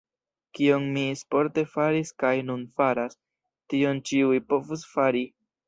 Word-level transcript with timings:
Kion 0.59 0.87
mi 0.95 1.03
sporte 1.19 1.65
faris 1.73 2.13
kaj 2.25 2.33
nun 2.49 2.65
faras, 2.81 3.21
tion 3.75 4.03
ĉiuj 4.11 4.43
povus 4.51 4.91
fari. 4.99 5.27